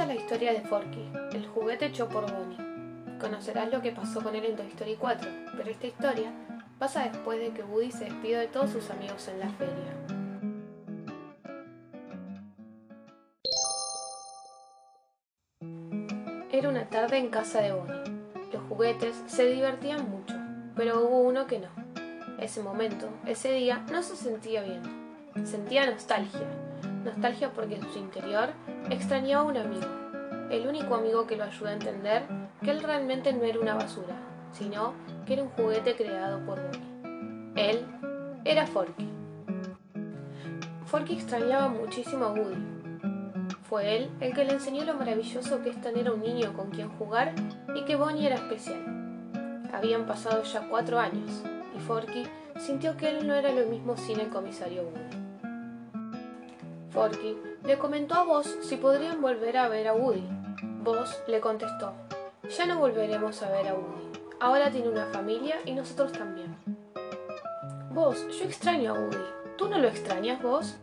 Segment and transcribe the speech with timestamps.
[0.00, 3.18] Esta es la historia de Forky, el juguete hecho por Bonnie.
[3.20, 6.32] Conocerás lo que pasó con él en Toy Story 4, pero esta historia
[6.78, 9.92] pasa después de que Woody se despidió de todos sus amigos en la feria.
[16.50, 18.22] Era una tarde en casa de Bonnie.
[18.54, 20.34] Los juguetes se divertían mucho,
[20.76, 21.68] pero hubo uno que no.
[22.38, 24.80] Ese momento, ese día, no se sentía bien.
[25.44, 26.69] Sentía nostalgia.
[27.04, 28.50] Nostalgia porque en su interior
[28.90, 29.86] extrañaba a un amigo.
[30.50, 32.24] El único amigo que lo ayudó a entender
[32.62, 34.16] que él realmente no era una basura,
[34.52, 34.94] sino
[35.26, 37.52] que era un juguete creado por Bonnie.
[37.56, 37.86] Él
[38.44, 39.08] era Forky.
[40.86, 42.80] Forky extrañaba muchísimo a Woody.
[43.62, 46.88] Fue él el que le enseñó lo maravilloso que es tener un niño con quien
[46.98, 47.32] jugar
[47.76, 49.30] y que Bonnie era especial.
[49.72, 51.44] Habían pasado ya cuatro años
[51.76, 52.24] y Forky
[52.58, 55.19] sintió que él no era lo mismo sin el comisario Woody.
[56.90, 60.26] Forky le comentó a Buzz si podrían volver a ver a Woody.
[60.82, 61.92] Buzz le contestó,
[62.48, 64.10] ya no volveremos a ver a Woody.
[64.40, 66.56] Ahora tiene una familia y nosotros también.
[67.92, 69.16] Vos, yo extraño a Woody.
[69.56, 70.78] ¿Tú no lo extrañas vos?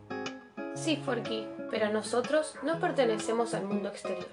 [0.76, 4.30] Sí, Forky, pero nosotros no pertenecemos al mundo exterior.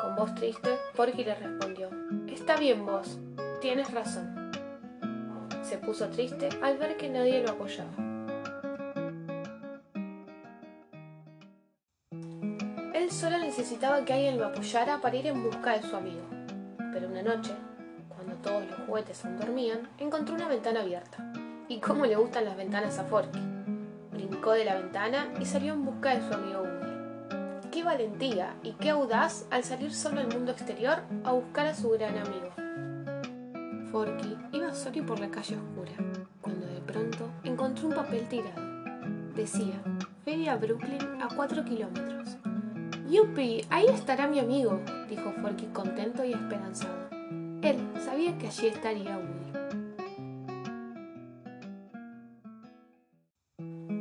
[0.00, 1.90] Con voz triste, Forky le respondió,
[2.28, 3.18] Está bien vos,
[3.60, 4.52] tienes razón.
[5.62, 8.13] Se puso triste al ver que nadie lo apoyaba.
[13.14, 16.22] Solo necesitaba que alguien lo apoyara para ir en busca de su amigo.
[16.92, 17.52] Pero una noche,
[18.08, 21.32] cuando todos los juguetes aún dormían, encontró una ventana abierta.
[21.68, 23.38] ¿Y cómo le gustan las ventanas a Forky?
[24.10, 27.70] Brincó de la ventana y salió en busca de su amigo Woody.
[27.70, 31.90] Qué valentía y qué audaz al salir solo al mundo exterior a buscar a su
[31.90, 32.50] gran amigo.
[33.92, 35.92] Forky iba solo por la calle oscura,
[36.40, 38.60] cuando de pronto encontró un papel tirado.
[39.36, 39.80] Decía,
[40.24, 42.38] Feria Brooklyn a 4 kilómetros.
[43.08, 43.64] ¡Yupi!
[43.68, 47.08] Ahí estará mi amigo, dijo Forky contento y esperanzado.
[47.60, 49.44] Él sabía que allí estaría Woody.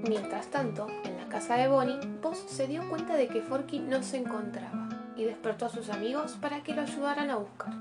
[0.08, 4.04] Mientras tanto, en la casa de Bonnie, Buzz se dio cuenta de que Forky no
[4.04, 7.74] se encontraba y despertó a sus amigos para que lo ayudaran a buscar.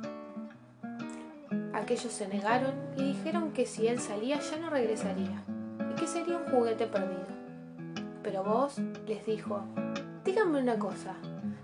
[1.72, 5.42] Aquellos se negaron y dijeron que si él salía ya no regresaría
[5.91, 7.26] y que sería un juguete perdido.
[8.22, 9.64] Pero Buzz les dijo,
[10.32, 11.12] díganme una cosa,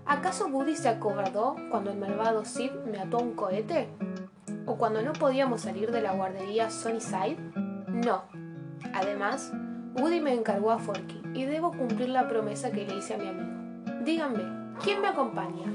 [0.05, 3.89] ¿acaso Woody se acobardó cuando el malvado Sid me ató un cohete?
[4.67, 7.39] ¿O cuando no podíamos salir de la guardería Sunnyside?
[7.87, 8.25] No.
[8.93, 9.51] Además,
[9.95, 13.29] Woody me encargó a Forky y debo cumplir la promesa que le hice a mi
[13.29, 14.03] amigo.
[14.05, 15.65] Díganme, ¿quién me acompaña?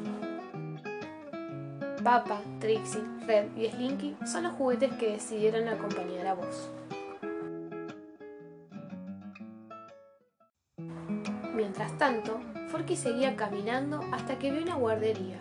[2.04, 6.70] Papa, Trixie, Red y Slinky son los juguetes que decidieron acompañar a vos.
[11.56, 12.38] Mientras tanto,
[12.74, 15.40] Forky seguía caminando hasta que vio una guardería.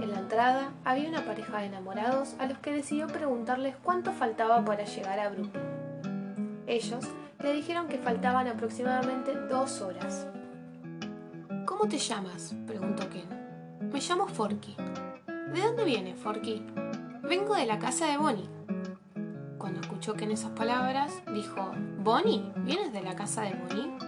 [0.00, 4.64] En la entrada había una pareja de enamorados a los que decidió preguntarles cuánto faltaba
[4.64, 6.62] para llegar a Brooklyn.
[6.68, 7.04] Ellos
[7.42, 10.28] le dijeron que faltaban aproximadamente dos horas.
[11.66, 12.54] ¿Cómo te llamas?
[12.64, 13.26] preguntó Ken.
[13.92, 14.76] Me llamo Forky.
[15.52, 16.64] ¿De dónde vienes, Forky?
[17.24, 18.48] Vengo de la casa de Bonnie.
[19.58, 21.72] Cuando escuchó Ken esas palabras, dijo,
[22.04, 22.52] ¿Bonnie?
[22.58, 23.98] ¿Vienes de la casa de Bonnie?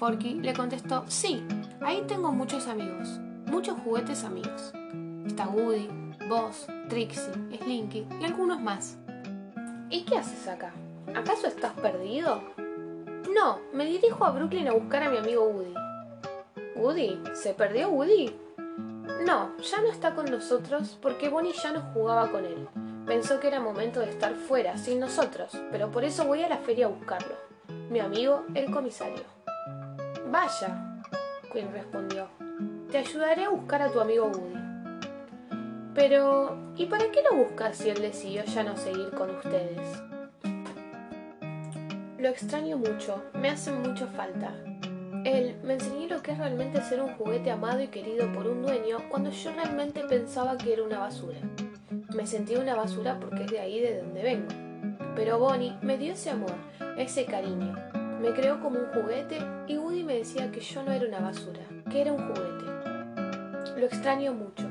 [0.00, 1.44] Forky le contestó, sí,
[1.80, 4.72] ahí tengo muchos amigos, muchos juguetes amigos.
[5.26, 5.88] Está Woody,
[6.28, 8.96] Buzz, Trixie, Slinky y algunos más.
[9.88, 10.72] ¿Y qué haces acá?
[11.14, 12.42] ¿Acaso estás perdido?
[13.34, 15.74] No, me dirijo a Brooklyn a buscar a mi amigo Woody.
[16.76, 17.20] ¿Woody?
[17.34, 18.34] ¿Se perdió Woody?
[19.24, 22.68] No, ya no está con nosotros porque Bonnie ya no jugaba con él.
[23.06, 26.58] Pensó que era momento de estar fuera, sin nosotros, pero por eso voy a la
[26.58, 27.34] feria a buscarlo.
[27.90, 29.22] Mi amigo, el comisario.
[30.30, 30.89] Vaya,
[31.52, 32.28] Quinn respondió.
[32.90, 34.60] Te ayudaré a buscar a tu amigo Woody.
[35.94, 40.02] Pero, ¿y para qué lo buscas si él decidió ya no seguir con ustedes?
[42.18, 44.54] Lo extraño mucho, me hace mucho falta.
[45.24, 48.62] Él me enseñó lo que es realmente ser un juguete amado y querido por un
[48.62, 51.38] dueño cuando yo realmente pensaba que era una basura.
[52.14, 54.48] Me sentí una basura porque es de ahí de donde vengo.
[55.16, 56.54] Pero Bonnie me dio ese amor,
[56.96, 57.89] ese cariño.
[58.20, 61.62] Me creó como un juguete y Woody me decía que yo no era una basura,
[61.90, 63.80] que era un juguete.
[63.80, 64.66] Lo extraño mucho.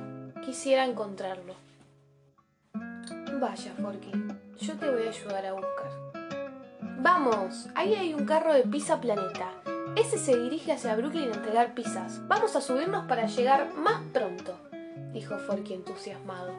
[0.46, 1.56] Quisiera encontrarlo.
[3.40, 4.12] Vaya, Forky,
[4.60, 5.92] yo te voy a ayudar a buscar.
[7.00, 7.70] ¡Vamos!
[7.74, 9.50] Ahí hay un carro de Pizza Planeta.
[9.96, 12.22] Ese se dirige hacia Brooklyn a entregar pizzas.
[12.28, 14.60] Vamos a subirnos para llegar más pronto,
[15.12, 16.54] dijo Forky entusiasmado.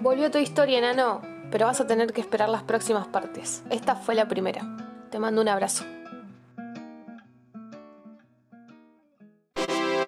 [0.00, 3.62] Volvió tu historia, enano, pero vas a tener que esperar las próximas partes.
[3.70, 4.62] Esta fue la primera.
[5.10, 5.84] Te mando un abrazo.